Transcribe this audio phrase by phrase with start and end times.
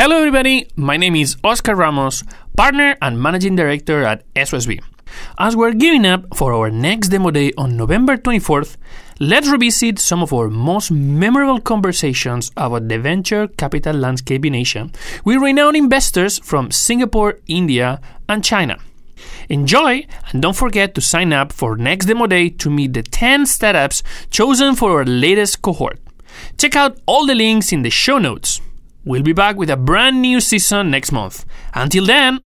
[0.00, 0.68] Hello, everybody.
[0.76, 2.22] My name is Oscar Ramos,
[2.56, 4.80] partner and managing director at SOSV.
[5.40, 8.76] As we're gearing up for our next demo day on November 24th,
[9.18, 14.88] let's revisit some of our most memorable conversations about the venture capital landscape in Asia
[15.24, 18.78] with renowned investors from Singapore, India, and China.
[19.48, 23.46] Enjoy, and don't forget to sign up for next demo day to meet the 10
[23.46, 25.98] startups chosen for our latest cohort.
[26.56, 28.60] Check out all the links in the show notes.
[29.04, 31.44] We'll be back with a brand new season next month.
[31.72, 32.40] Until then,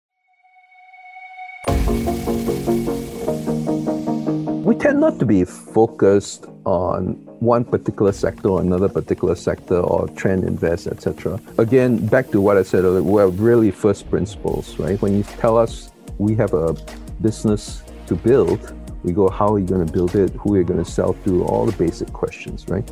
[4.64, 10.08] we tend not to be focused on one particular sector or another particular sector or
[10.08, 11.38] trend invest, etc.
[11.58, 15.00] Again, back to what I said earlier, we're really first principles, right?
[15.02, 16.74] When you tell us we have a
[17.20, 20.30] business to build, we go, how are you going to build it?
[20.30, 21.44] Who are you going to sell to?
[21.44, 22.90] All the basic questions, right?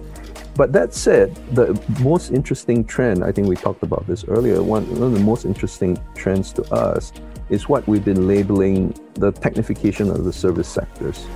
[0.56, 4.88] But that said, the most interesting trend, I think we talked about this earlier, one,
[4.98, 7.12] one of the most interesting trends to us
[7.50, 11.26] is what we've been labeling the technification of the service sectors.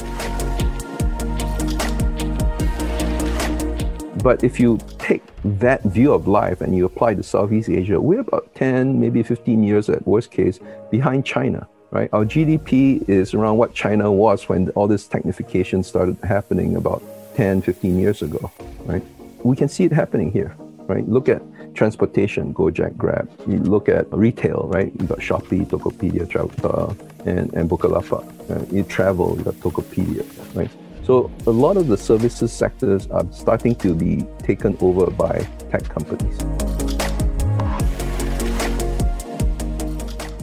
[4.22, 8.20] But if you take that view of life and you apply to Southeast Asia, we're
[8.20, 12.08] about 10, maybe 15 years at worst case behind China, right?
[12.14, 17.02] Our GDP is around what China was when all this technification started happening about
[17.40, 18.52] 10, 15 years ago,
[18.84, 19.02] right?
[19.44, 20.54] We can see it happening here,
[20.86, 21.08] right?
[21.08, 21.40] Look at
[21.74, 23.30] transportation, Gojek, Grab.
[23.46, 24.92] You look at retail, right?
[25.00, 26.92] You got Shopee, Tokopedia, Travel, uh,
[27.24, 28.26] and, and Bukalapak.
[28.50, 28.70] Right?
[28.70, 30.70] You travel, you got Tokopedia, right?
[31.02, 35.84] So a lot of the services sectors are starting to be taken over by tech
[35.84, 36.79] companies.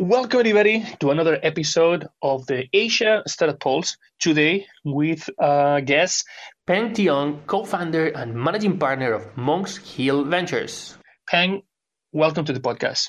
[0.00, 3.96] Welcome, everybody, to another episode of the Asia Startup Pulse.
[4.20, 6.24] Today, with uh, guest
[6.68, 7.10] Peng T.
[7.10, 10.96] Ong, co founder and managing partner of Monks Hill Ventures.
[11.28, 11.62] Peng,
[12.12, 13.08] welcome to the podcast.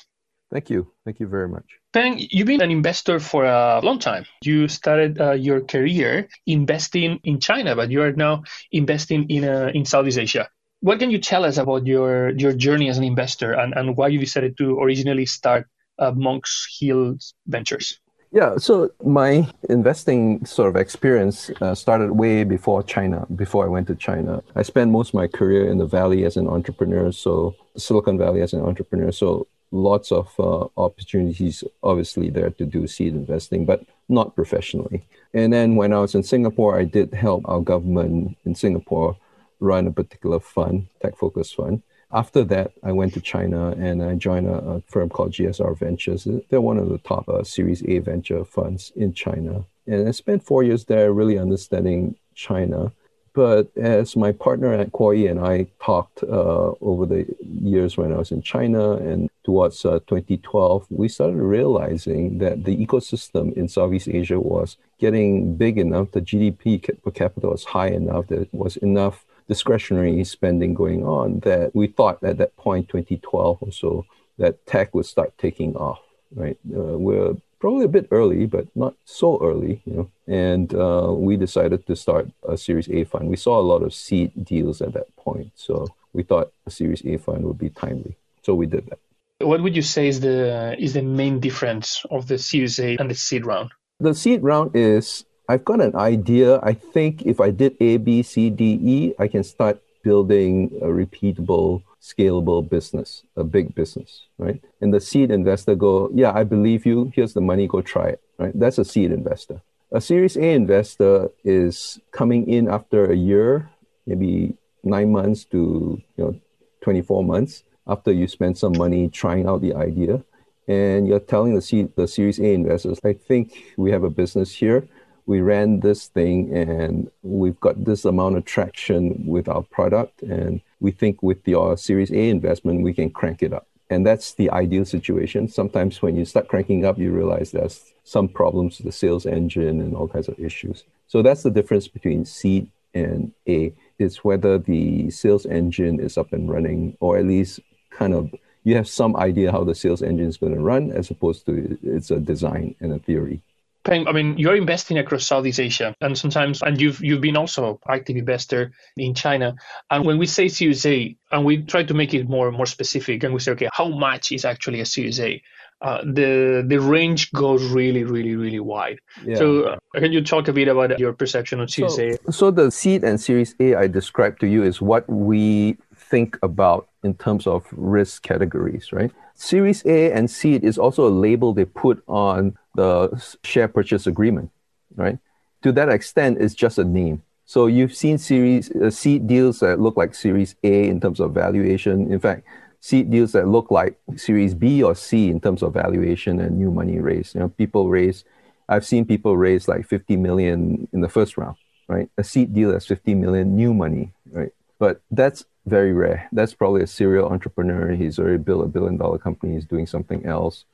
[0.52, 0.90] Thank you.
[1.04, 1.62] Thank you very much.
[1.92, 4.26] Peng, you've been an investor for a long time.
[4.42, 9.70] You started uh, your career investing in China, but you are now investing in, uh,
[9.72, 10.48] in Southeast Asia.
[10.80, 14.08] What can you tell us about your, your journey as an investor and, and why
[14.08, 15.68] you decided to originally start
[16.00, 17.16] uh, Monks Hill
[17.46, 18.00] Ventures?
[18.32, 23.88] Yeah, so my investing sort of experience uh, started way before China, before I went
[23.88, 24.42] to China.
[24.54, 28.40] I spent most of my career in the Valley as an entrepreneur, so Silicon Valley
[28.40, 29.10] as an entrepreneur.
[29.10, 35.02] So lots of uh, opportunities, obviously, there to do seed investing, but not professionally.
[35.34, 39.16] And then when I was in Singapore, I did help our government in Singapore
[39.58, 41.82] run a particular fund, tech focused fund.
[42.12, 46.26] After that, I went to China and I joined a, a firm called GSR Ventures.
[46.48, 49.64] They're one of the top uh, Series A venture funds in China.
[49.86, 52.92] And I spent four years there really understanding China.
[53.32, 58.32] But as my partner at and I talked uh, over the years when I was
[58.32, 64.40] in China and towards uh, 2012, we started realizing that the ecosystem in Southeast Asia
[64.40, 70.22] was getting big enough, the GDP per capita was high enough, that was enough discretionary
[70.22, 74.06] spending going on that we thought at that point, 2012 or so,
[74.38, 76.00] that tech would start taking off,
[76.36, 76.56] right?
[76.72, 80.08] Uh, we're probably a bit early, but not so early, you know.
[80.28, 83.28] And uh, we decided to start a Series A fund.
[83.28, 87.02] We saw a lot of seed deals at that point, so we thought a Series
[87.04, 88.14] A fund would be timely.
[88.42, 89.00] So we did that.
[89.44, 93.10] What would you say is the is the main difference of the Series A and
[93.10, 93.70] the seed round?
[93.98, 96.60] The seed round is I've got an idea.
[96.62, 100.86] I think if I did A, B, C, D, E, I can start building a
[100.86, 104.62] repeatable, scalable business, a big business, right?
[104.80, 107.10] And the seed investor go, yeah, I believe you.
[107.16, 107.66] Here's the money.
[107.66, 108.52] Go try it, right?
[108.54, 109.60] That's a seed investor.
[109.90, 113.68] A Series A investor is coming in after a year,
[114.06, 114.54] maybe
[114.84, 116.40] nine months to you know
[116.82, 120.22] 24 months after you spend some money trying out the idea,
[120.68, 124.52] and you're telling the C- the Series A investors, I think we have a business
[124.54, 124.86] here
[125.30, 130.22] we ran this thing and we've got this amount of traction with our product.
[130.22, 133.68] And we think with your Series A investment, we can crank it up.
[133.90, 135.46] And that's the ideal situation.
[135.46, 139.80] Sometimes when you start cranking up, you realize there's some problems with the sales engine
[139.80, 140.82] and all kinds of issues.
[141.06, 143.72] So that's the difference between seed and A.
[144.00, 147.60] Is whether the sales engine is up and running, or at least
[147.90, 148.34] kind of
[148.64, 151.78] you have some idea how the sales engine is going to run, as opposed to
[151.82, 153.42] it's a design and a theory.
[153.82, 157.80] Peng, I mean, you're investing across Southeast Asia, and sometimes, and you've you've been also
[157.88, 159.54] active investor in China.
[159.90, 163.24] And when we say Series A, and we try to make it more more specific,
[163.24, 165.42] and we say, okay, how much is actually a Series A?
[165.80, 168.98] Uh, the the range goes really, really, really wide.
[169.24, 169.36] Yeah.
[169.36, 172.32] So, uh, can you talk a bit about your perception of Series so, A?
[172.32, 176.88] So, the seed and Series A I described to you is what we think about
[177.02, 179.10] in terms of risk categories, right?
[179.34, 184.50] Series A and seed is also a label they put on the share purchase agreement,
[184.96, 185.18] right?
[185.62, 187.22] To that extent, it's just a name.
[187.44, 191.34] So you've seen series uh, seed deals that look like Series A in terms of
[191.34, 192.12] valuation.
[192.12, 192.46] In fact,
[192.80, 196.70] seed deals that look like Series B or C in terms of valuation and new
[196.70, 197.34] money raised.
[197.34, 198.24] You know, people raise.
[198.68, 201.56] I've seen people raise like 50 million in the first round,
[201.88, 202.08] right?
[202.16, 204.52] A seed deal that's 50 million new money, right?
[204.78, 206.28] But that's very rare.
[206.32, 207.90] That's probably a serial entrepreneur.
[207.92, 209.54] He's already built a billion dollar company.
[209.54, 210.64] He's doing something else.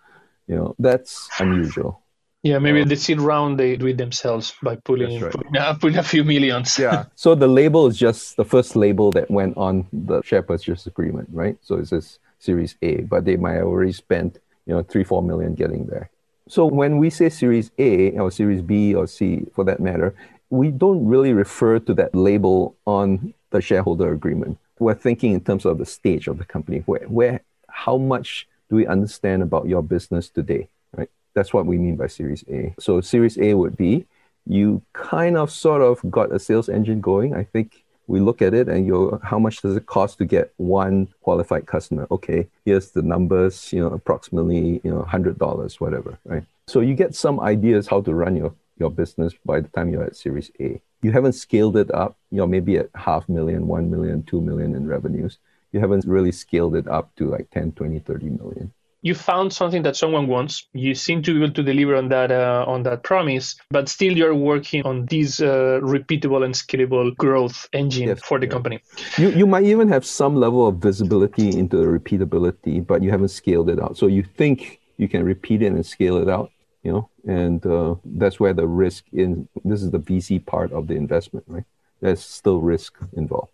[0.47, 2.01] You know, that's unusual.
[2.43, 5.33] Yeah, maybe um, they sit around they do it themselves by pulling, right.
[5.33, 6.79] pulling, uh, pulling, a few millions.
[6.79, 7.07] yeah.
[7.17, 11.29] So the label is just the first label that went on the share purchase agreement,
[11.33, 11.57] right?
[11.63, 15.23] So it says Series A, but they might have already spent, you know, three, four
[15.23, 16.09] million getting there.
[16.49, 20.15] So when we say Series A or Series B or C for that matter,
[20.49, 25.65] we don't really refer to that label on the shareholder agreement we're thinking in terms
[25.65, 26.83] of the stage of the company.
[26.87, 30.69] Where, where, how much do we understand about your business today?
[30.97, 31.11] Right.
[31.35, 32.75] That's what we mean by Series A.
[32.79, 34.07] So Series A would be
[34.47, 37.35] you kind of sort of got a sales engine going.
[37.35, 40.53] I think we look at it and you how much does it cost to get
[40.57, 42.07] one qualified customer?
[42.11, 46.45] Okay, here's the numbers, you know, approximately, you know, hundred dollars, whatever, right?
[46.69, 50.05] So you get some ideas how to run your, your business by the time you're
[50.05, 53.91] at Series A you haven't scaled it up, you know, maybe at half million, 1
[53.91, 55.39] million, 2 million in revenues.
[55.77, 58.73] You haven't really scaled it up to like 10, 20, 30 million.
[59.03, 60.67] You found something that someone wants.
[60.73, 64.17] You seem to be able to deliver on that uh, on that promise, but still
[64.17, 68.53] you're working on this uh, repeatable and scalable growth engine yes, for the yeah.
[68.53, 68.81] company.
[69.19, 73.29] You you might even have some level of visibility into the repeatability, but you haven't
[73.29, 73.99] scaled it out.
[73.99, 76.51] So you think you can repeat it and scale it out,
[76.83, 80.87] you know, and uh, that's where the risk in this is the VC part of
[80.87, 81.69] the investment, right?
[82.01, 83.53] There's still risk involved.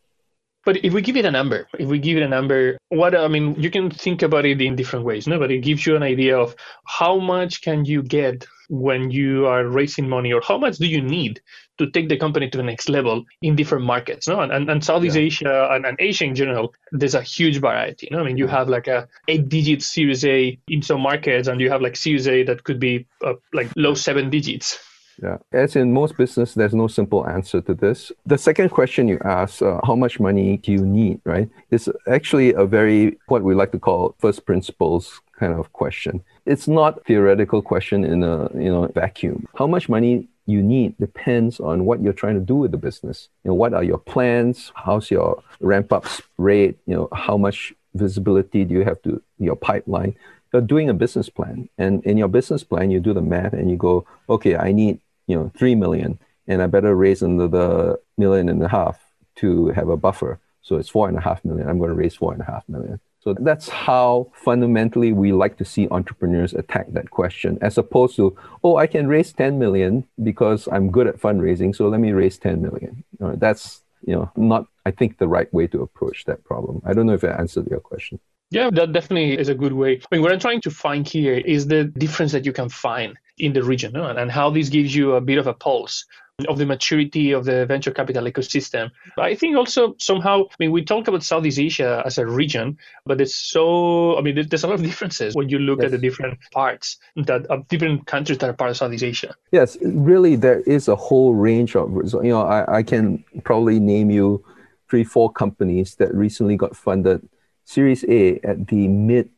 [0.65, 3.27] But if we give it a number, if we give it a number, what I
[3.29, 5.39] mean, you can think about it in different ways, no?
[5.39, 6.55] But it gives you an idea of
[6.85, 11.03] how much can you get when you are raising money, or how much do you
[11.03, 11.41] need
[11.79, 14.41] to take the company to the next level in different markets, no?
[14.41, 15.23] And, and, and Southeast yeah.
[15.23, 18.09] Asia and, and, Asia in general, there's a huge variety.
[18.11, 18.21] No?
[18.21, 21.83] I mean, you have like a eight-digit Series A in some markets, and you have
[21.83, 24.79] like Series A that could be uh, like low seven digits
[25.21, 28.13] yeah, as in most business, there's no simple answer to this.
[28.27, 31.49] The second question you ask, uh, how much money do you need, right?
[31.71, 36.23] Is actually a very what we like to call first principles kind of question.
[36.47, 39.49] It's not theoretical question in a you know vacuum.
[39.59, 43.29] How much money you need depends on what you're trying to do with the business.
[43.45, 44.73] You know, what are your plans?
[44.75, 46.07] How's your ramp up
[46.37, 46.79] rate?
[46.87, 50.17] You know, how much visibility do you have to your pipeline?
[50.53, 53.71] You're doing a business plan and in your business plan you do the math and
[53.71, 58.49] you go okay i need you know 3 million and i better raise another million
[58.49, 58.99] and a half
[59.37, 60.39] to have a buffer.
[60.63, 61.69] So it's four and a half million.
[61.69, 63.01] I'm going to raise four and a half million.
[63.21, 68.37] So that's how fundamentally we like to see entrepreneurs attack that question as opposed to
[68.65, 72.37] oh i can raise 10 million because i'm good at fundraising so let me raise
[72.39, 73.05] 10 million.
[73.13, 76.83] You know, that's you know not i think the right way to approach that problem.
[76.85, 78.19] I don't know if i answered your question
[78.53, 79.97] yeah, that definitely is a good way.
[79.97, 83.17] I mean, what I'm trying to find here is the difference that you can find
[83.39, 84.07] in the region no?
[84.07, 86.05] and how this gives you a bit of a pulse
[86.49, 88.91] of the maturity of the venture capital ecosystem.
[89.17, 93.21] I think also somehow, I mean, we talk about Southeast Asia as a region, but
[93.21, 95.87] it's so, I mean, there's a lot of differences when you look yes.
[95.87, 99.35] at the different parts that of different countries that are part of Southeast Asia.
[99.53, 101.91] Yes, really, there is a whole range of,
[102.23, 104.45] you know, I, I can probably name you
[104.91, 107.27] three, four companies that recently got funded
[107.65, 109.31] Series A at the mid,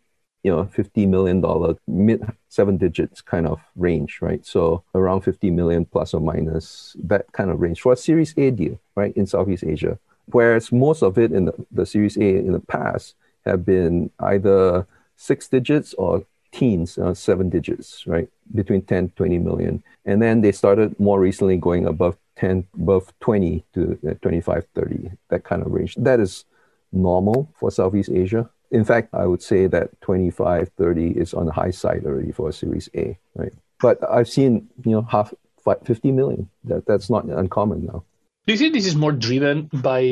[0.43, 4.45] you know, fifty million dollar, mid seven digits kind of range, right?
[4.45, 8.51] So around fifty million plus or minus that kind of range for a Series A
[8.51, 9.99] deal, right, in Southeast Asia.
[10.27, 13.15] Whereas most of it in the, the Series A in the past
[13.45, 18.29] have been either six digits or teens, uh, seven digits, right?
[18.55, 19.83] Between 10, 20 million.
[20.05, 25.11] And then they started more recently going above 10, above 20 to uh, 25, 30,
[25.31, 25.95] that kind of range.
[25.97, 26.45] That is
[26.95, 28.49] normal for Southeast Asia.
[28.71, 32.49] In fact, I would say that 25, 30 is on the high side already for
[32.49, 33.53] a Series A, right?
[33.81, 35.35] But I've seen, you know, half
[35.65, 36.49] 50 million.
[36.65, 38.05] That, that's not uncommon now.
[38.47, 40.03] Do you think this is more driven by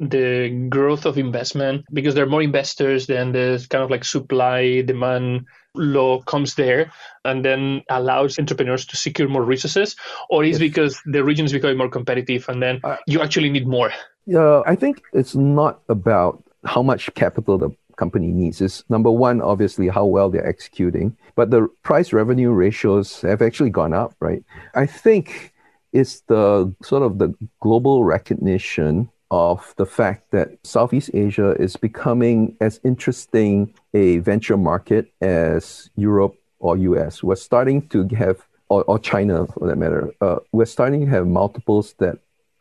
[0.00, 1.84] the growth of investment?
[1.92, 6.92] Because there are more investors than the kind of like supply demand law comes there
[7.24, 9.94] and then allows entrepreneurs to secure more resources?
[10.28, 10.58] Or is yes.
[10.58, 13.92] because the region is becoming more competitive and then uh, you actually need more?
[14.26, 18.60] Yeah i think it's not about how much capital the company needs.
[18.60, 21.16] Is number one obviously how well they're executing.
[21.34, 24.44] But the price revenue ratios have actually gone up right?
[24.74, 25.51] I think
[25.92, 32.54] it's the sort of the global recognition of the fact that Southeast Asia is becoming
[32.60, 37.22] as interesting a venture market as Europe or US.
[37.22, 41.26] We're starting to have, or, or China for that matter, uh, we're starting to have
[41.26, 42.18] multiples that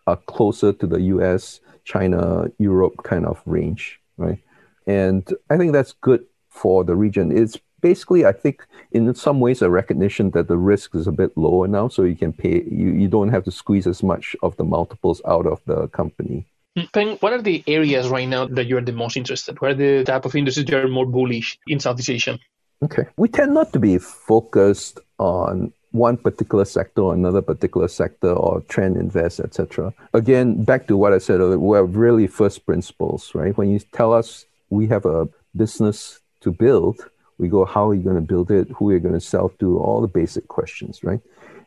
[0.07, 4.39] are closer to the US, China, Europe kind of range, right?
[4.87, 7.37] And I think that's good for the region.
[7.37, 11.35] It's basically, I think, in some ways, a recognition that the risk is a bit
[11.37, 12.63] lower now, so you can pay.
[12.69, 16.45] You, you don't have to squeeze as much of the multiples out of the company.
[16.75, 16.83] Hmm.
[16.93, 19.59] Peng, what are the areas right now that you are the most interested?
[19.61, 22.39] What are the type of industries that are more bullish in Southeast Asia?
[22.83, 28.31] Okay, we tend not to be focused on one particular sector or another particular sector
[28.31, 29.93] or trend invest, etc.
[30.13, 33.55] Again, back to what I said earlier, we're really first principles, right?
[33.57, 37.05] When you tell us we have a business to build,
[37.41, 38.69] we go, how are you going to build it?
[38.77, 39.79] Who are you going to sell to?
[39.79, 41.19] All the basic questions, right?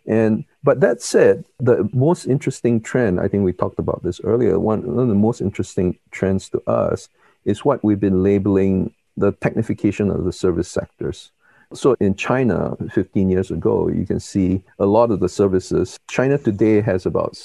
[0.06, 4.58] And but that said, the most interesting trend, I think we talked about this earlier.
[4.58, 7.08] One, one of the most interesting trends to us
[7.44, 11.30] is what we've been labeling the technification of the service sectors.
[11.72, 15.98] So in China, 15 years ago, you can see a lot of the services.
[16.08, 17.38] China today has about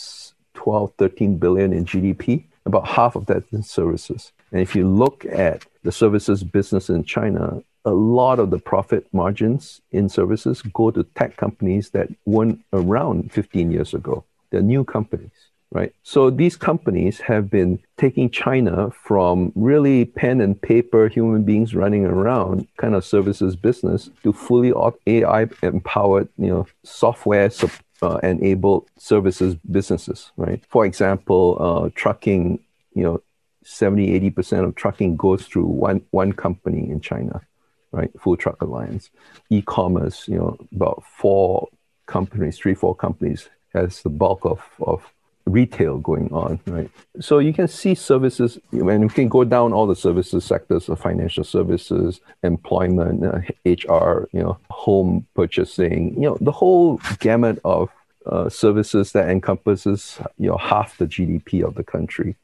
[0.53, 2.45] 12, 13 billion in GDP.
[2.65, 4.31] About half of that is services.
[4.51, 9.07] And if you look at the services business in China, a lot of the profit
[9.13, 14.23] margins in services go to tech companies that weren't around 15 years ago.
[14.49, 15.31] They're new companies,
[15.71, 15.93] right?
[16.03, 22.05] So these companies have been taking China from really pen and paper, human beings running
[22.05, 24.73] around kind of services business to fully
[25.07, 27.49] AI empowered, you know, software
[28.01, 30.63] uh, enabled services businesses, right?
[30.69, 32.59] For example, uh, trucking,
[32.93, 33.21] you know,
[33.63, 37.41] 70, 80% of trucking goes through one, one company in China
[37.91, 38.11] right?
[38.19, 39.09] Full Truck Alliance.
[39.49, 41.67] E-commerce, you know, about four
[42.05, 45.03] companies, three, four companies has the bulk of, of
[45.45, 46.89] retail going on, right?
[47.19, 50.99] So you can see services, and you can go down all the services sectors of
[50.99, 57.89] financial services, employment, uh, HR, you know, home purchasing, you know, the whole gamut of
[58.25, 62.35] uh, services that encompasses, you know, half the GDP of the country.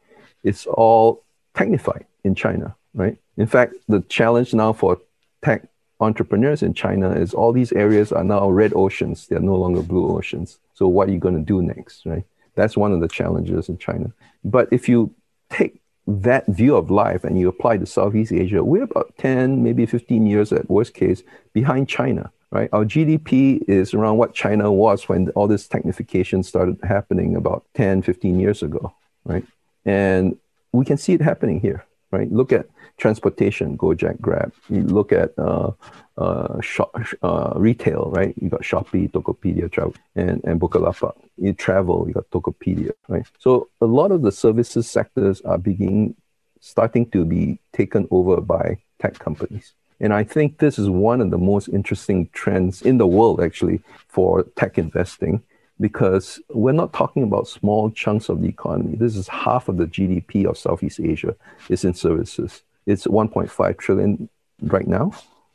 [0.43, 1.23] It's all
[1.55, 3.17] technified in China, right?
[3.37, 4.99] In fact, the challenge now for
[5.45, 5.61] tech
[5.99, 9.27] entrepreneurs in China is all these areas are now red oceans.
[9.27, 10.59] They're no longer blue oceans.
[10.73, 12.25] So what are you going to do next, right?
[12.55, 14.11] That's one of the challenges in China.
[14.43, 15.13] But if you
[15.49, 19.85] take that view of life and you apply to Southeast Asia, we're about 10, maybe
[19.85, 21.21] 15 years at worst case
[21.53, 22.69] behind China, right?
[22.73, 28.01] Our GDP is around what China was when all this technification started happening about 10,
[28.01, 28.93] 15 years ago,
[29.25, 29.45] right?
[29.85, 30.37] And
[30.71, 31.85] we can see it happening here,
[32.15, 32.31] right?
[32.31, 32.65] Look at
[32.97, 34.51] transportation, Gojek, Grab.
[34.69, 35.71] You look at uh,
[36.17, 36.91] uh, shop,
[37.21, 38.33] uh, retail, right?
[38.41, 41.15] You got Shopee, Tokopedia, travel, and, and Bukalapak.
[41.37, 43.25] You travel, you got Tokopedia, right?
[43.39, 46.15] So a lot of the services sectors are beginning,
[46.61, 49.73] starting to be taken over by tech companies.
[49.99, 53.81] And I think this is one of the most interesting trends in the world, actually,
[54.07, 55.41] for tech investing
[55.79, 58.95] because we're not talking about small chunks of the economy.
[58.95, 61.35] This is half of the GDP of Southeast Asia
[61.69, 62.63] is in services.
[62.85, 64.29] It's 1.5 trillion
[64.61, 65.11] right now.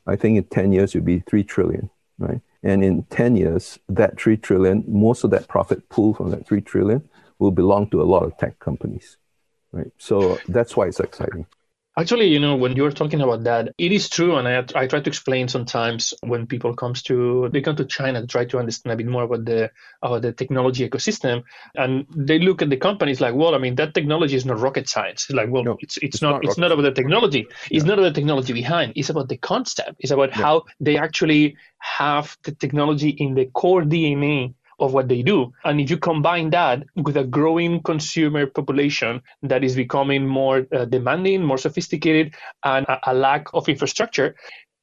[0.06, 2.40] I think in 10 years it'll be 3 trillion, right?
[2.62, 6.60] And in 10 years, that 3 trillion, most of that profit pool from that 3
[6.60, 7.08] trillion
[7.38, 9.16] will belong to a lot of tech companies,
[9.72, 9.90] right?
[9.98, 11.46] So that's why it's exciting.
[11.98, 14.86] Actually, you know, when you were talking about that, it is true, and I, I
[14.86, 18.58] try to explain sometimes when people comes to they come to China to try to
[18.60, 21.42] understand a bit more about the about the technology ecosystem,
[21.74, 24.88] and they look at the companies like, well, I mean, that technology is not rocket
[24.88, 25.26] science.
[25.28, 27.48] It's like, well, no, it's, it's, it's not, not it's not about the technology.
[27.72, 27.88] It's yeah.
[27.88, 28.92] not about the technology behind.
[28.94, 29.96] It's about the concept.
[29.98, 30.42] It's about yeah.
[30.42, 35.52] how they actually have the technology in the core DNA of what they do.
[35.64, 40.86] And if you combine that with a growing consumer population that is becoming more uh,
[40.86, 42.34] demanding, more sophisticated,
[42.64, 44.34] and a, a lack of infrastructure,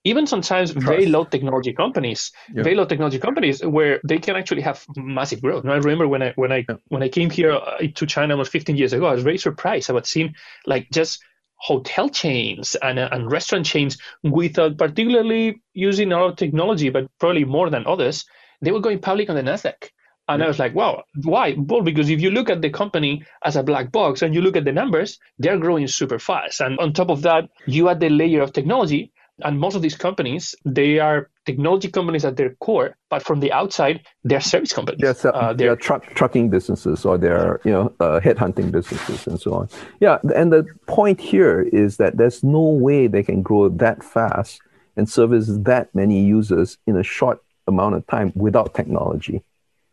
[0.04, 2.63] even sometimes very low technology companies, yeah.
[2.63, 5.66] very low technology companies where they can actually have massive growth.
[5.66, 6.75] Now, I remember when I when I yeah.
[6.88, 9.89] when I came here uh, to China almost 15 years ago, I was very surprised
[9.89, 10.34] about seeing
[10.66, 11.22] like just
[11.60, 17.08] hotel chains and, uh, and restaurant chains without particularly using a lot of technology, but
[17.20, 18.25] probably more than others,
[18.62, 19.90] they were going public on the Nasdaq.
[20.30, 21.56] And I was like, wow, why?
[21.58, 24.58] Well, because if you look at the company as a black box and you look
[24.58, 26.60] at the numbers, they're growing super fast.
[26.60, 29.14] And on top of that, you add the layer of technology.
[29.44, 33.52] And most of these companies, they are technology companies at their core, but from the
[33.54, 35.00] outside, they're service companies.
[35.02, 39.40] Yes, uh, they're, they're truck, trucking businesses or they're you know uh, headhunting businesses and
[39.40, 39.70] so on.
[40.00, 44.60] Yeah, and the point here is that there's no way they can grow that fast
[44.98, 49.44] and service that many users in a short amount of time without technology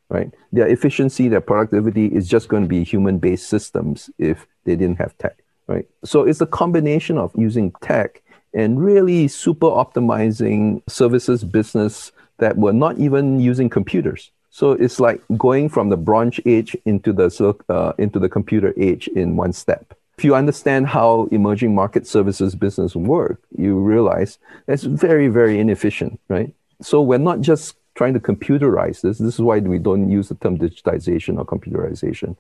[0.09, 0.31] right?
[0.53, 5.17] Their efficiency, their productivity is just going to be human-based systems if they didn't have
[5.19, 5.87] tech, right?
[6.05, 12.73] So it's a combination of using tech and really super optimizing services business that were
[12.73, 14.31] not even using computers.
[14.51, 19.09] So it's like going from the Bronze Age into the uh, into the computer age
[19.09, 19.95] in one step.
[20.17, 24.39] If you understand how emerging market services business work, you realize
[24.69, 26.55] it's very very inefficient, right?
[26.81, 29.19] So we're not just trying to computerize this.
[29.19, 32.37] This is why we don't use the term digitization or computerization.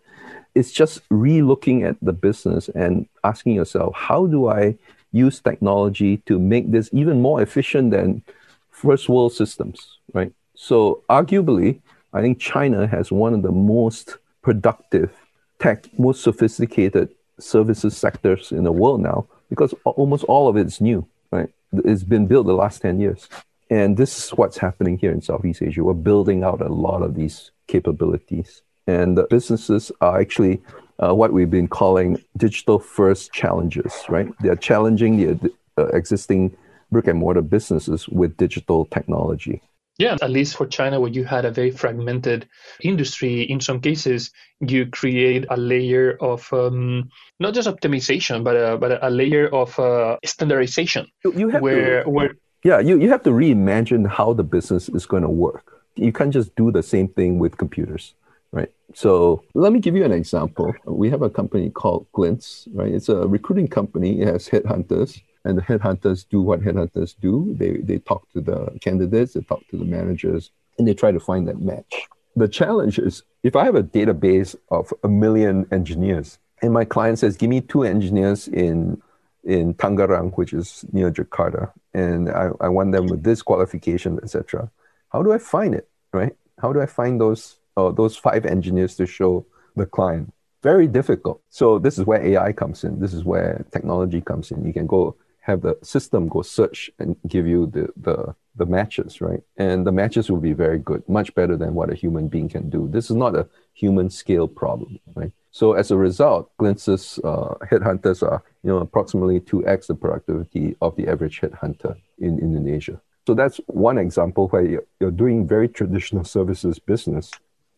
[0.55, 4.77] It's just re-looking at the business and asking yourself, how do I
[5.13, 8.23] use technology to make this even more efficient than
[8.71, 10.33] first world systems, right?
[10.55, 11.81] So arguably,
[12.13, 15.13] I think China has one of the most productive
[15.61, 20.81] tech, most sophisticated services sectors in the world now because almost all of it is
[20.81, 21.49] new, right?
[21.73, 23.29] It's been built the last 10 years.
[23.71, 25.83] And this is what's happening here in Southeast Asia.
[25.83, 28.63] We're building out a lot of these capabilities.
[28.87, 30.63] And the businesses are actually
[31.03, 34.29] uh, what we've been calling digital first challenges, right?
[34.41, 36.57] They're challenging the uh, existing
[36.93, 39.63] brick and mortar businesses with digital technology.
[39.99, 42.49] Yeah, at least for China, where you had a very fragmented
[42.83, 48.77] industry, in some cases, you create a layer of um, not just optimization, but a,
[48.77, 51.07] but a layer of uh, standardization.
[51.25, 54.89] You, you have where, to, where yeah, you, you have to reimagine how the business
[54.89, 55.83] is going to work.
[55.97, 58.15] You can't just do the same thing with computers,
[58.53, 58.73] right?
[58.95, 60.75] So let me give you an example.
[60.87, 62.93] We have a company called Glints, right?
[62.93, 64.23] It's a recruiting company.
[64.23, 67.55] It has headhunters, and the headhunters do what headhunters do.
[67.59, 71.21] They, they talk to the candidates, they talk to the managers, and they try to
[71.21, 72.09] find that match.
[72.35, 77.19] The challenge is if I have a database of a million engineers, and my client
[77.19, 79.03] says, give me two engineers in
[79.45, 84.71] in Tangerang, which is near Jakarta, and I, I want them with this qualification, etc.
[85.13, 86.35] How do I find it, right?
[86.61, 90.33] How do I find those uh, those five engineers to show the client?
[90.63, 91.43] Very difficult.
[91.51, 93.01] So this is where AI comes in.
[93.01, 94.65] This is where technology comes in.
[94.65, 99.21] You can go have the system go search and give you the the the matches,
[99.21, 99.43] right?
[99.57, 102.71] And the matches will be very good, much better than what a human being can
[102.71, 102.89] do.
[102.91, 105.33] This is not a human scale problem, right?
[105.51, 110.97] So as a result, Glints' uh, headhunters are you know approximately 2x the productivity of
[110.97, 113.01] the average headhunter in Indonesia.
[113.27, 117.31] So that's one example where you're, you're doing very traditional services business,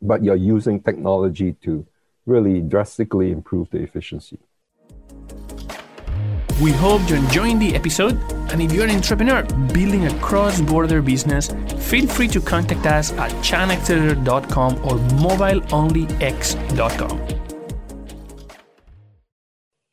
[0.03, 1.87] but you're using technology to
[2.27, 4.39] really drastically improve the efficiency.
[6.61, 8.19] We hope you're enjoying the episode.
[8.51, 9.43] And if you're an entrepreneur
[9.73, 17.37] building a cross border business, feel free to contact us at chinaccelerator.com or mobileonlyx.com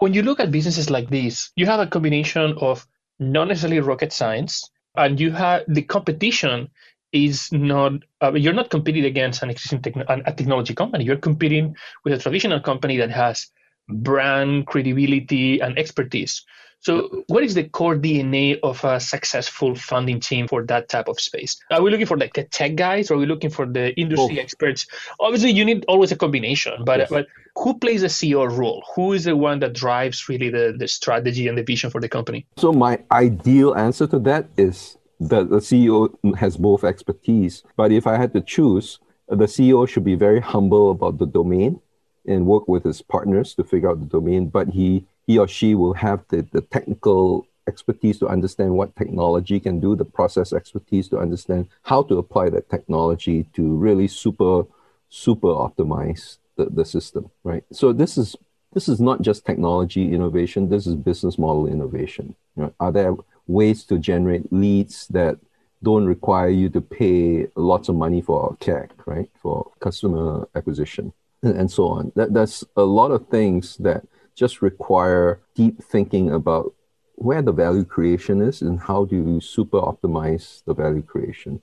[0.04, 2.86] when you look at businesses like this, you have a combination of
[3.20, 6.70] not necessarily rocket science, and you have the competition
[7.14, 11.06] is not uh, you're not competing against an existing techn- a technology company.
[11.06, 13.48] You're competing with a traditional company that has
[13.90, 16.46] brand credibility and expertise.
[16.84, 21.18] So, what is the core DNA of a successful funding team for that type of
[21.18, 21.56] space?
[21.72, 24.36] Are we looking for like the tech guys, or are we looking for the industry
[24.36, 24.44] Both.
[24.44, 24.86] experts?
[25.22, 27.10] Obviously, you need always a combination, but yes.
[27.10, 28.84] but who plays the CEO role?
[28.96, 32.10] Who is the one that drives really the, the strategy and the vision for the
[32.10, 32.46] company?
[32.58, 37.64] So, my ideal answer to that is that the CEO has both expertise.
[37.78, 41.80] But if I had to choose, the CEO should be very humble about the domain
[42.26, 45.74] and work with his partners to figure out the domain, but he he or she
[45.74, 51.08] will have the, the technical expertise to understand what technology can do, the process expertise
[51.10, 54.64] to understand how to apply that technology to really super,
[55.10, 57.64] super optimize the, the system, right?
[57.72, 58.36] So this is
[58.74, 62.36] this is not just technology innovation, this is business model innovation.
[62.58, 63.16] You know, are there
[63.48, 65.38] ways to generate leads that
[65.84, 69.30] don't require you to pay lots of money for CAC, right?
[69.42, 72.12] For customer acquisition and, so on.
[72.16, 76.74] That, that's a lot of things that just require deep thinking about
[77.16, 81.62] where the value creation is and how do you super optimize the value creation.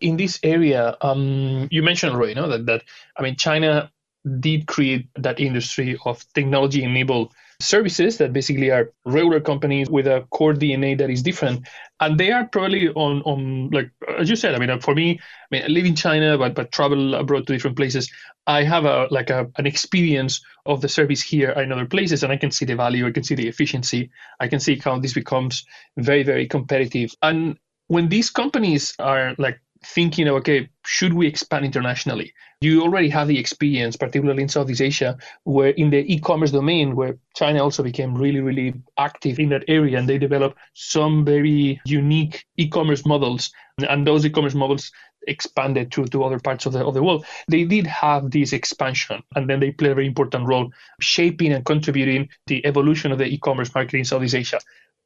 [0.00, 2.82] In this area, um, you mentioned Roy, you know, that, that
[3.16, 3.90] I mean, China
[4.40, 10.26] did create that industry of technology enabled services that basically are regular companies with a
[10.30, 11.68] core DNA that is different.
[12.00, 15.46] And they are probably on, on like, as you said, I mean, for me, I
[15.50, 18.10] mean, I live in China, but, but travel abroad to different places.
[18.46, 22.32] I have a like a, an experience of the service here in other places, and
[22.32, 25.14] I can see the value, I can see the efficiency, I can see how this
[25.14, 25.64] becomes
[25.96, 27.14] very, very competitive.
[27.22, 32.32] And when these companies are like thinking okay should we expand internationally?
[32.60, 37.16] You already have the experience particularly in southeast asia where in the e-commerce domain where
[37.34, 42.44] china also became really really active in that area and they developed some very unique
[42.58, 43.50] e-commerce models
[43.88, 44.92] and those e-commerce models
[45.26, 47.24] expanded to, to other parts of the, of the world.
[47.48, 51.64] They did have this expansion and then they play a very important role shaping and
[51.64, 54.60] contributing the evolution of the e-commerce market in southeast asia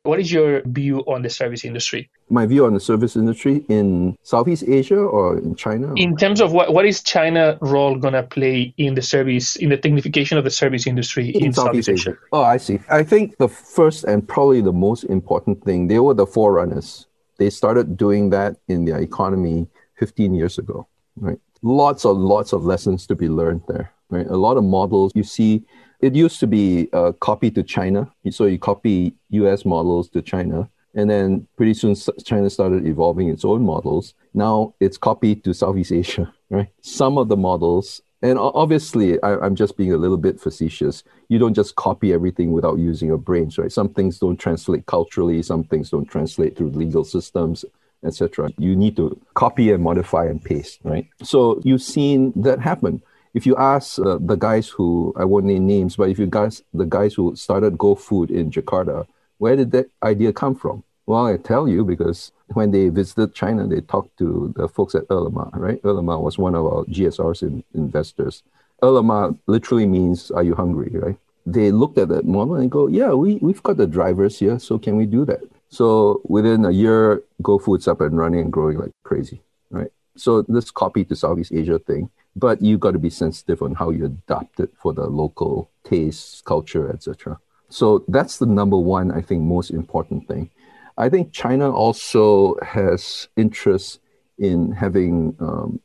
[0.04, 2.10] what is your view on the service industry?
[2.28, 5.92] My view on the service industry in Southeast Asia or in China?
[5.96, 9.70] In terms of what, what is China role going to play in the service, in
[9.70, 12.10] the technification of the service industry in, in Southeast, Southeast Asia?
[12.10, 12.18] Asia?
[12.32, 12.80] Oh, I see.
[12.90, 17.06] I think the first and probably the most important thing, they were the forerunners.
[17.38, 19.66] They started doing that in their economy
[19.98, 20.86] 15 years ago,
[21.16, 21.38] right?
[21.62, 24.26] Lots of lots of lessons to be learned there, right?
[24.26, 25.64] A lot of models you see
[26.04, 28.12] it used to be a uh, copy to China.
[28.30, 30.68] So you copy US models to China.
[30.94, 34.12] And then pretty soon China started evolving its own models.
[34.34, 36.68] Now it's copied to Southeast Asia, right?
[36.82, 41.04] Some of the models, and obviously I, am just being a little bit facetious.
[41.28, 43.72] You don't just copy everything without using your brains, right?
[43.72, 47.64] Some things don't translate culturally, some things don't translate through legal systems,
[48.04, 48.50] etc.
[48.58, 51.08] You need to copy and modify and paste, right?
[51.22, 53.02] So you've seen that happen
[53.34, 56.62] if you ask uh, the guys who I won't name names, but if you guys
[56.72, 59.06] the guys who started GoFood in Jakarta,
[59.38, 60.84] where did that idea come from?
[61.06, 65.04] Well, I tell you because when they visited China, they talked to the folks at
[65.10, 65.80] Ele.me, right?
[65.84, 68.42] Ele.me was one of our GSR's in, investors.
[68.82, 71.16] Ele.me literally means "Are you hungry?" Right?
[71.44, 74.78] They looked at that model and go, "Yeah, we we've got the drivers here, so
[74.78, 78.92] can we do that?" So within a year, GoFood's up and running and growing like
[79.02, 79.90] crazy, right?
[80.16, 83.90] So this copy to Southeast Asia thing but you got to be sensitive on how
[83.90, 87.38] you adapt it for the local taste, culture, etc.
[87.68, 90.50] So that's the number one, I think, most important thing.
[90.96, 94.00] I think China also has interest
[94.38, 95.80] in having um,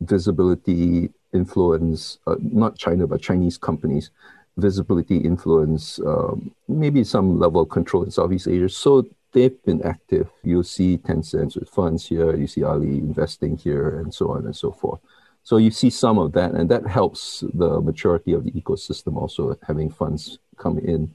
[0.00, 4.10] visibility, influence, uh, not China, but Chinese companies,
[4.56, 8.68] visibility, influence, um, maybe some level of control in Southeast Asia.
[8.68, 10.30] So they've been active.
[10.42, 14.56] You see Tencent with funds here, you see Ali investing here, and so on and
[14.56, 15.00] so forth.
[15.42, 19.58] So you see some of that, and that helps the maturity of the ecosystem also
[19.66, 21.14] having funds come in.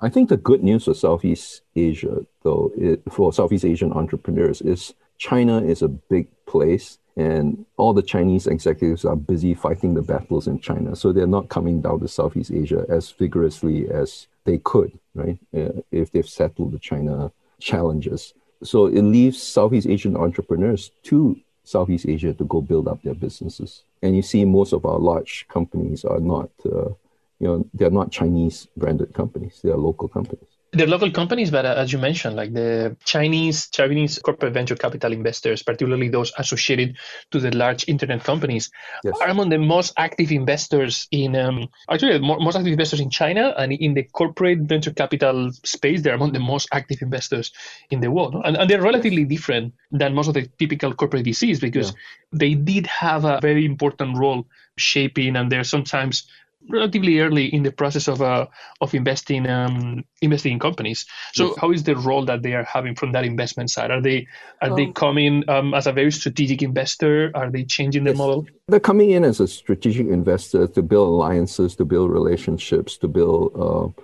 [0.00, 4.94] I think the good news for Southeast Asia, though, it, for Southeast Asian entrepreneurs, is
[5.18, 10.46] China is a big place, and all the Chinese executives are busy fighting the battles
[10.46, 10.94] in China.
[10.94, 15.38] So they're not coming down to Southeast Asia as vigorously as they could, right?
[15.54, 18.34] Uh, if they've settled the China challenges.
[18.62, 23.82] So it leaves Southeast Asian entrepreneurs to Southeast Asia to go build up their businesses.
[24.02, 26.90] And you see, most of our large companies are not, uh,
[27.38, 30.57] you know, they're not Chinese branded companies; they are local companies.
[30.72, 35.12] They're local companies, but uh, as you mentioned, like the Chinese Chinese corporate venture capital
[35.12, 36.98] investors, particularly those associated
[37.30, 38.70] to the large internet companies,
[39.02, 39.16] yes.
[39.20, 43.72] are among the most active investors in um, actually most active investors in China and
[43.72, 46.02] in the corporate venture capital space.
[46.02, 47.50] They're among the most active investors
[47.90, 51.62] in the world, and, and they're relatively different than most of the typical corporate VCs
[51.62, 51.96] because yeah.
[52.32, 56.26] they did have a very important role shaping, and they're sometimes
[56.68, 58.46] relatively early in the process of uh,
[58.80, 61.06] of investing um, investing in companies.
[61.34, 61.54] So, yes.
[61.58, 63.90] how is the role that they are having from that investment side?
[63.90, 64.26] Are they
[64.60, 67.30] are um, they coming um, as a very strategic investor?
[67.34, 68.46] Are they changing their model?
[68.68, 73.52] They're coming in as a strategic investor to build alliances, to build relationships, to build
[73.56, 74.02] uh,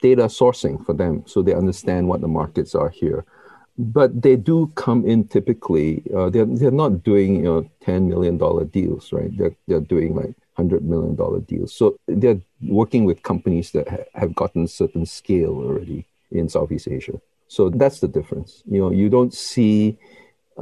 [0.00, 3.24] data sourcing for them, so they understand what the markets are here.
[3.76, 6.02] But they do come in typically.
[6.14, 9.36] Uh, they're they're not doing you know ten million dollar deals, right?
[9.36, 11.70] They're they're doing like hundred million dollar deals.
[11.80, 12.42] So they're
[12.80, 16.00] working with companies that ha- have gotten certain scale already
[16.38, 17.16] in Southeast Asia.
[17.56, 18.50] So that's the difference.
[18.74, 19.96] You know, you don't see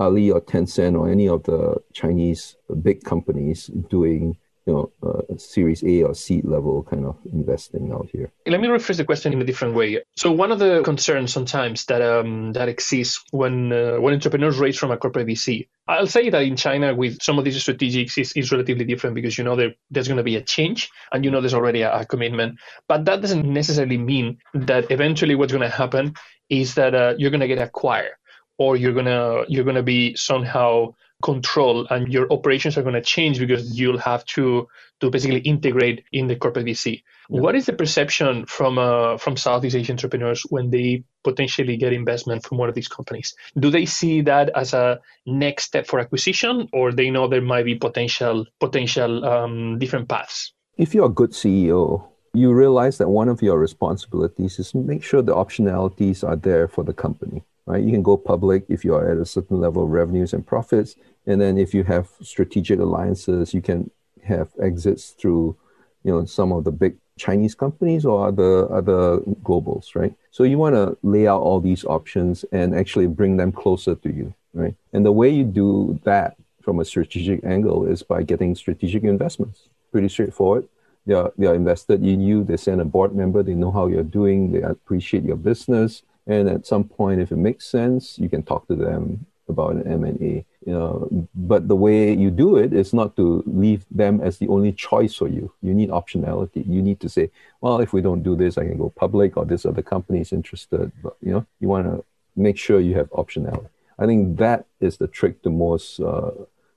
[0.04, 1.60] Ali or Tencent or any of the
[2.00, 7.92] Chinese big companies doing you know, uh, Series A or seed level kind of investing
[7.92, 8.32] out here.
[8.46, 10.02] Let me rephrase the question in a different way.
[10.16, 14.76] So one of the concerns sometimes that um, that exists when uh, when entrepreneurs raise
[14.76, 18.32] from a corporate VC, I'll say that in China with some of these strategics is,
[18.32, 21.30] is relatively different because you know there, there's going to be a change and you
[21.30, 25.68] know there's already a, a commitment, but that doesn't necessarily mean that eventually what's going
[25.68, 26.14] to happen
[26.48, 28.12] is that uh, you're going to get acquired
[28.58, 30.94] or you're gonna you're gonna be somehow
[31.26, 34.68] control and your operations are going to change because you'll have to
[35.00, 37.02] to basically integrate in the corporate VC.
[37.28, 37.40] Yeah.
[37.40, 42.46] What is the perception from uh, from Southeast Asian entrepreneurs when they potentially get investment
[42.46, 43.34] from one of these companies?
[43.58, 47.64] Do they see that as a next step for acquisition, or they know there might
[47.64, 50.52] be potential potential um, different paths?
[50.78, 55.22] If you're a good CEO, you realize that one of your responsibilities is make sure
[55.22, 57.82] the optionalities are there for the company right?
[57.82, 60.96] You can go public if you are at a certain level of revenues and profits.
[61.26, 63.90] And then if you have strategic alliances, you can
[64.24, 65.56] have exits through,
[66.04, 70.14] you know, some of the big Chinese companies or other other globals, right?
[70.30, 74.12] So you want to lay out all these options and actually bring them closer to
[74.12, 74.74] you, right?
[74.92, 79.68] And the way you do that from a strategic angle is by getting strategic investments.
[79.92, 80.68] Pretty straightforward.
[81.06, 82.42] They are, they are invested in you.
[82.42, 83.42] They send a board member.
[83.42, 84.52] They know how you're doing.
[84.52, 86.02] They appreciate your business.
[86.26, 89.86] And at some point, if it makes sense, you can talk to them about an
[89.86, 90.44] M&A.
[90.66, 94.48] You know, but the way you do it is not to leave them as the
[94.48, 95.52] only choice for you.
[95.62, 96.66] You need optionality.
[96.66, 99.44] You need to say, well, if we don't do this, I can go public or
[99.44, 100.90] this other company is interested.
[101.02, 103.68] But, you know, you want to make sure you have optionality.
[103.98, 106.32] I think that is the trick to most uh,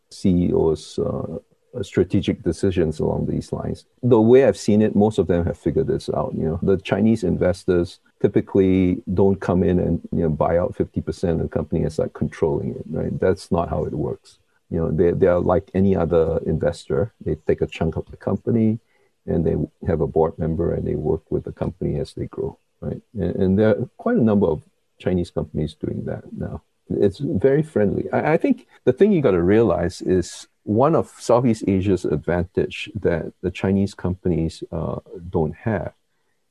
[0.09, 1.39] CEOs uh,
[1.75, 3.85] Uh, strategic decisions along these lines.
[4.01, 6.33] The way I've seen it, most of them have figured this out.
[6.35, 11.33] You know, the Chinese investors typically don't come in and you know buy out 50%
[11.33, 13.19] of the company and start controlling it, right?
[13.19, 14.39] That's not how it works.
[14.71, 17.13] You know, they, they are like any other investor.
[17.23, 18.79] They take a chunk of the company
[19.27, 19.55] and they
[19.85, 23.01] have a board member and they work with the company as they grow, right?
[23.13, 24.63] And, and there are quite a number of
[24.97, 26.63] Chinese companies doing that now.
[26.89, 28.11] It's very friendly.
[28.11, 32.91] I, I think the thing you got to realize is one of Southeast Asia's advantage
[32.93, 34.97] that the Chinese companies uh,
[35.31, 35.93] don't have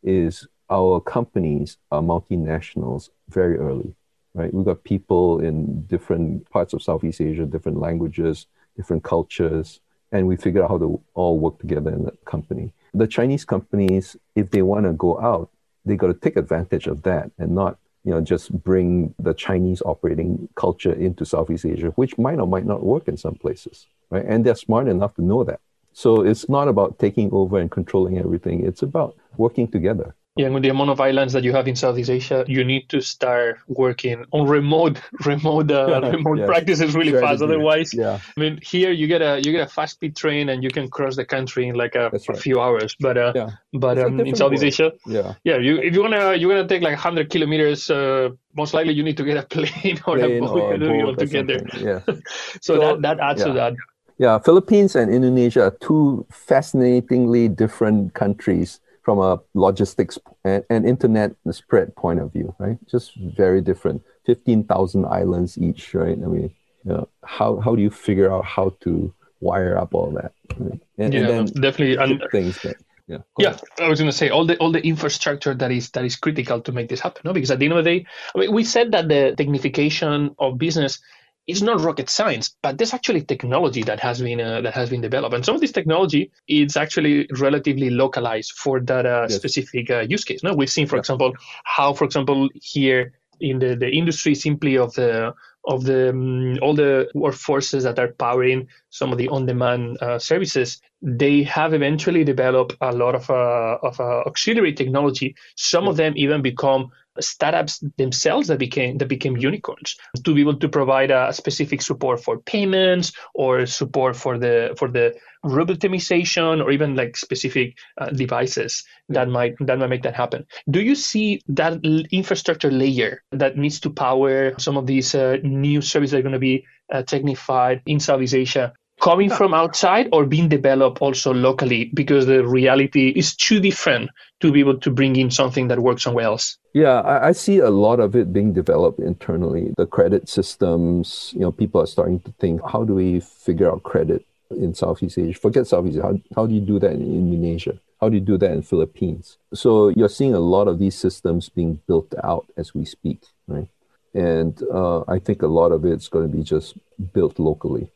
[0.02, 3.94] is our companies are multinationals very early,
[4.35, 4.52] right?
[4.52, 9.78] We've got people in different parts of Southeast Asia, different languages, different cultures,
[10.11, 12.72] and we figure out how to all work together in a company.
[12.94, 15.48] The Chinese companies, if they want to go out,
[15.85, 19.83] they got to take advantage of that and not you know, just bring the Chinese
[19.83, 24.25] operating culture into Southeast Asia, which might or might not work in some places, right?
[24.27, 25.61] And they're smart enough to know that.
[25.92, 28.64] So it's not about taking over and controlling everything.
[28.64, 30.14] It's about working together.
[30.38, 33.01] Yeah, with the amount of islands that you have in Southeast Asia, you need to
[33.01, 37.27] start working on remote remote uh, remote practices really Strategy.
[37.27, 37.42] fast.
[37.42, 38.21] Otherwise, yeah.
[38.37, 40.88] I mean, here you get a you get a fast speed train and you can
[40.88, 42.29] cross the country in like a, right.
[42.29, 42.94] a few hours.
[43.01, 43.51] But uh, yeah.
[43.73, 46.94] but um, in Southeast Asia, yeah, yeah, you if you wanna you're gonna take like
[46.94, 47.90] 100 kilometers.
[47.90, 51.05] Uh, most likely you need to get a plane or plane a boat, or a
[51.05, 51.66] boat to get there.
[51.77, 52.01] Yeah.
[52.07, 52.21] so,
[52.61, 53.47] so, that that adds yeah.
[53.47, 53.73] to that.
[54.18, 61.33] Yeah, Philippines and Indonesia are two fascinatingly different countries from a logistics and, and internet
[61.52, 62.76] spread point of view, right?
[62.90, 64.02] Just very different.
[64.26, 66.18] 15,000 islands each, right?
[66.18, 66.54] I mean,
[66.85, 70.33] you know, how, how do you figure out how to wire up all that?
[70.59, 70.81] Right?
[70.98, 71.96] And, yeah, and definitely.
[71.96, 72.76] And, things that,
[73.07, 73.57] yeah, yeah.
[73.81, 76.61] I was going to say all the all the infrastructure that is that is critical
[76.61, 77.22] to make this happen.
[77.24, 80.35] No, because at the end of the day, I mean, we said that the technification
[80.38, 81.00] of business
[81.48, 85.00] it's not rocket science, but there's actually technology that has been uh, that has been
[85.00, 89.37] developed, and some of this technology is actually relatively localized for that uh, yes.
[89.37, 90.42] specific uh, use case.
[90.42, 91.00] No, we've seen, for yeah.
[91.00, 91.32] example,
[91.64, 95.34] how, for example, here in the, the industry simply of the
[95.64, 100.80] of the um, all the workforces that are powering some of the on-demand uh, services,
[101.02, 105.34] they have eventually developed a lot of uh, of uh, auxiliary technology.
[105.56, 105.90] Some yeah.
[105.90, 110.68] of them even become startups themselves that became that became unicorns to be able to
[110.68, 116.70] provide a specific support for payments or support for the for the route optimization or
[116.70, 120.44] even like specific uh, devices that might that might make that happen.
[120.70, 125.81] Do you see that infrastructure layer that needs to power some of these uh, new
[125.81, 130.26] services that are going to be uh, technified in Southeast Asia coming from outside or
[130.26, 131.90] being developed also locally?
[131.94, 136.02] Because the reality is too different to be able to bring in something that works
[136.02, 136.58] somewhere else.
[136.72, 139.74] Yeah I, I, see a lot of it being developed internally.
[139.76, 143.82] The credit systems you know people are starting to think how do we figure out
[143.82, 145.38] credit in southeast asia?
[145.38, 147.78] Forget southeast asia how, how do you do that in indonesia?
[148.00, 149.38] How do you do that in philippines?
[149.54, 153.68] So you're seeing a lot of these systems being built out as we speak right?
[154.14, 156.76] And uh, i think a lot of it's going to be just
[157.12, 157.90] built locally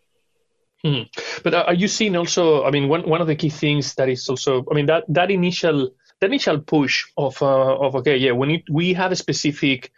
[0.85, 1.03] Hmm.
[1.45, 2.65] But are you seeing also?
[2.65, 5.31] I mean, one one of the key things that is also, I mean, that that
[5.31, 5.91] initial
[6.21, 9.93] that initial push of uh, of okay, yeah, we need we have a specific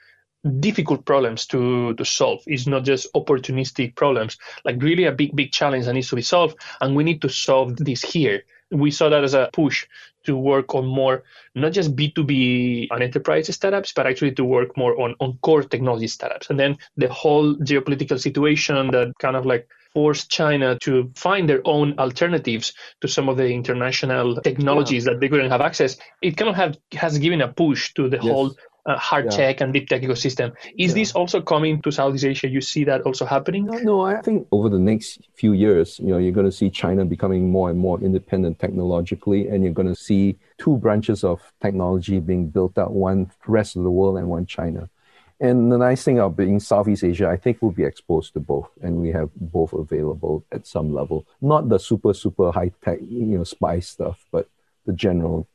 [0.61, 2.43] difficult problems to to solve.
[2.47, 6.23] It's not just opportunistic problems, like really a big big challenge that needs to be
[6.23, 8.43] solved, and we need to solve this here.
[8.71, 9.87] We saw that as a push
[10.25, 11.23] to work on more
[11.55, 16.09] not just B2B and enterprise startups, but actually to work more on, on core technology
[16.09, 16.51] startups.
[16.51, 21.63] And then the whole geopolitical situation that kind of like force China to find their
[21.65, 25.13] own alternatives to some of the international technologies yeah.
[25.13, 28.17] that they couldn't have access, it kind of have, has given a push to the
[28.17, 28.25] yes.
[28.25, 28.55] whole
[28.87, 29.31] uh, hard yeah.
[29.31, 30.53] tech and deep tech ecosystem.
[30.79, 30.95] Is yeah.
[30.95, 32.49] this also coming to Southeast Asia?
[32.49, 33.67] You see that also happening?
[33.67, 36.71] No, no, I think over the next few years, you know, you're going to see
[36.71, 41.41] China becoming more and more independent technologically, and you're going to see two branches of
[41.63, 44.89] technology being built out: one rest of the world and one China.
[45.41, 48.71] And the nice thing about being Southeast Asia, I think we'll be exposed to both,
[48.83, 51.27] and we have both available at some level.
[51.41, 54.49] Not the super super high tech, you know, spy stuff, but
[54.87, 55.47] the general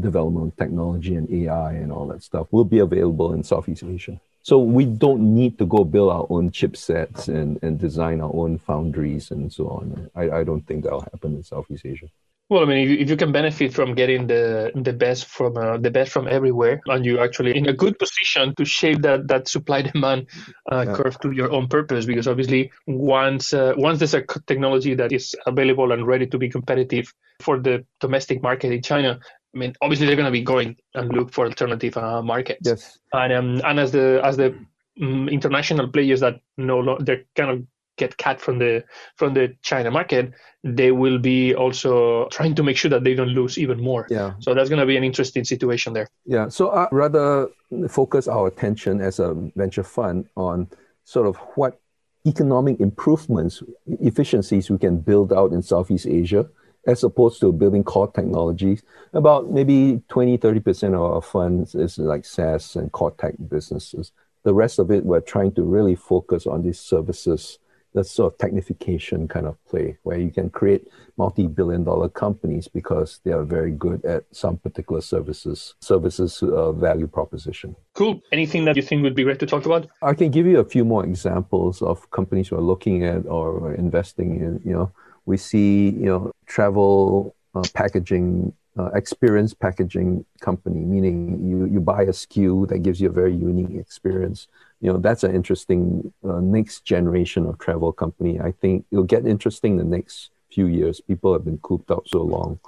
[0.00, 4.20] development of technology and AI and all that stuff will be available in Southeast Asia.
[4.42, 8.58] So we don't need to go build our own chipsets and, and design our own
[8.58, 10.10] foundries and so on.
[10.14, 12.08] I, I don't think that'll happen in Southeast Asia.
[12.50, 15.90] Well, I mean, if you can benefit from getting the the best from uh, the
[15.90, 19.82] best from everywhere, and you're actually in a good position to shape that that supply
[19.92, 20.28] demand
[20.72, 20.94] uh, yeah.
[20.94, 25.36] curve to your own purpose, because obviously once uh, once there's a technology that is
[25.46, 29.20] available and ready to be competitive for the domestic market in China,
[29.54, 32.60] I mean, obviously they're going to be going and look for alternative uh, markets.
[32.64, 32.98] Yes.
[33.12, 34.58] And um, and as the as the
[35.02, 37.66] um, international players that no they're kind of
[37.98, 38.84] get cut from the
[39.16, 40.32] from the China market,
[40.64, 44.06] they will be also trying to make sure that they don't lose even more.
[44.10, 44.32] Yeah.
[44.40, 46.08] So that's going to be an interesting situation there.
[46.24, 46.48] Yeah.
[46.48, 47.48] So I rather
[47.88, 50.68] focus our attention as a venture fund on
[51.04, 51.80] sort of what
[52.26, 56.48] economic improvements, efficiencies we can build out in Southeast Asia
[56.86, 58.82] as opposed to building core technologies.
[59.12, 64.12] About maybe 20, 30% of our funds is like SaaS and core tech businesses.
[64.44, 67.58] The rest of it, we're trying to really focus on these services,
[67.98, 73.20] that sort of technification kind of play, where you can create multi-billion dollar companies because
[73.24, 77.74] they are very good at some particular services, services uh, value proposition.
[77.94, 78.20] Cool.
[78.32, 79.88] Anything that you think would be great to talk about?
[80.00, 84.40] I can give you a few more examples of companies we're looking at or investing
[84.40, 84.92] in, you know,
[85.28, 91.16] we see you know travel uh, packaging uh, experience packaging company meaning
[91.48, 94.48] you you buy a SKU that gives you a very unique experience
[94.80, 98.40] you know that's an interesting uh, next generation of travel company.
[98.40, 101.00] I think it'll get interesting the next few years.
[101.00, 102.60] People have been cooped up so long.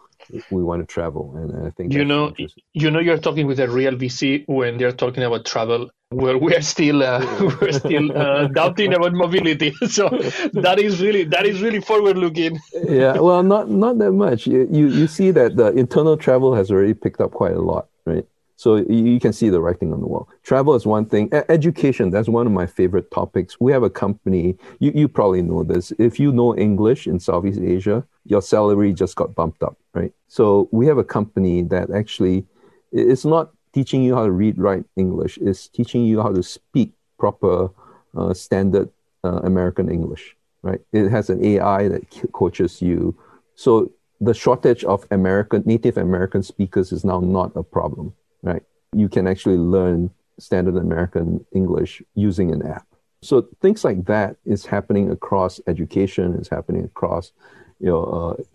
[0.51, 2.33] We want to travel and i think you know
[2.73, 6.61] you know you're talking with a real vc when they're talking about travel well we're
[6.61, 7.25] still uh,
[7.61, 9.73] we're still uh, doubting about mobility.
[9.89, 10.09] So
[10.53, 14.47] that is really that is really forward looking yeah well not not that much.
[14.47, 17.89] You, you you see that the internal travel has already picked up quite a lot
[18.05, 18.27] right
[18.61, 20.29] so you can see the writing on the wall.
[20.43, 21.31] Travel is one thing.
[21.49, 23.59] education, that's one of my favorite topics.
[23.59, 25.95] We have a company, you, you probably know this.
[25.99, 30.13] If you know English in Southeast Asia, your salary just got bumped up, right?
[30.29, 32.45] So we have a company that actually
[32.93, 35.39] it's not teaching you how to read, write English.
[35.41, 37.71] It's teaching you how to speak proper
[38.15, 38.91] uh, standard
[39.25, 40.83] uh, American English, right?
[40.93, 43.17] It has an AI that coaches you.
[43.55, 48.63] So the shortage of American native American speakers is now not a problem right?
[48.95, 52.87] You can actually learn standard American English using an app.
[53.23, 57.33] So things like that is happening across education, is happening across,
[57.79, 58.05] you know,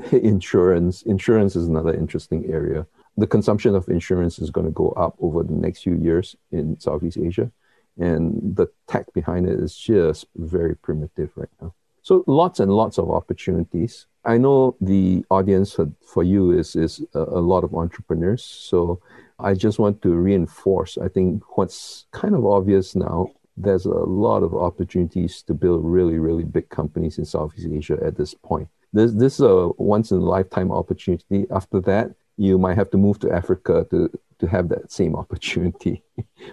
[0.04, 1.04] uh, insurance.
[1.04, 2.88] Insurance is another interesting area.
[3.18, 6.80] The consumption of insurance is going to go up over the next few years in
[6.80, 7.50] Southeast Asia,
[7.98, 11.74] and the tech behind it is just very primitive right now.
[12.02, 14.06] So lots and lots of opportunities.
[14.26, 18.44] I know the audience for, you is is a lot of entrepreneurs.
[18.44, 19.00] So
[19.40, 24.44] I just want to reinforce, I think what's kind of obvious now, there's a lot
[24.44, 28.68] of opportunities to build really, really big companies in Southeast Asia at this point.
[28.94, 31.46] This, this is a once in a lifetime opportunity.
[31.52, 36.04] After that, you might have to move to Africa to, to have that same opportunity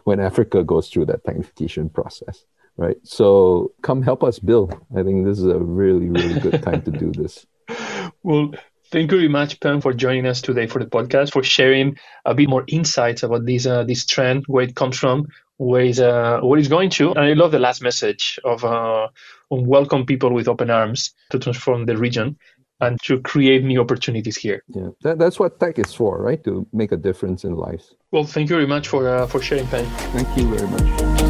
[0.05, 2.45] when Africa goes through that technification process,
[2.77, 2.97] right?
[3.03, 4.75] So come help us build.
[4.97, 7.47] I think this is a really, really good time to do this.
[8.25, 8.53] Well,
[8.93, 12.35] Thank you very much, Peng, for joining us today for the podcast, for sharing a
[12.35, 16.41] bit more insights about this uh, this trend, where it comes from, where it's, uh,
[16.43, 17.09] where it's going to.
[17.13, 19.09] And I love the last message of uh,
[19.49, 22.37] welcome people with open arms to transform the region
[22.81, 24.63] and to create new opportunities here.
[24.69, 26.45] Yeah, that, that's what tech is for, right?
[26.45, 27.95] To make a difference in lives.
[28.11, 29.87] Well, thank you very much for uh, for sharing, Peng.
[30.13, 31.22] Thank you very much.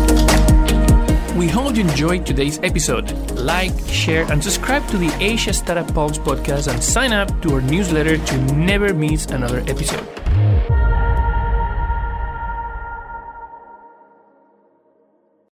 [1.36, 3.10] We hope you enjoyed today's episode.
[3.32, 7.62] Like, share, and subscribe to the Asia Startup Pulse podcast and sign up to our
[7.62, 10.21] newsletter to never miss another episode.